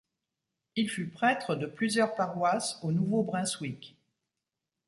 Il 0.75 0.89
fut 0.89 1.09
prêtre 1.09 1.53
de 1.53 1.67
plusieurs 1.67 2.15
paroisses 2.15 2.79
au 2.81 2.91
Nouveau-Brunswick. 2.91 3.99